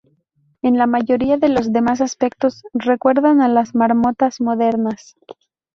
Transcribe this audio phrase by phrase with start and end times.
[0.63, 5.15] En la mayoría de los demás aspectos recuerdan a las marmotas modernas.